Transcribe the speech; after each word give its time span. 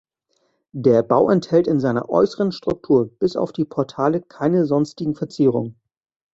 Der 0.73 1.03
Bau 1.03 1.29
enthält 1.29 1.67
in 1.67 1.79
seiner 1.79 2.09
äußeren 2.09 2.51
Struktur 2.51 3.11
bis 3.19 3.35
auf 3.35 3.51
die 3.53 3.65
Portale 3.65 4.23
keine 4.23 4.65
sonstigen 4.65 5.13
Verzierungen. 5.13 5.79